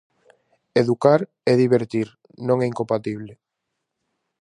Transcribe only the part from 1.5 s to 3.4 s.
e divertir non é incompatible.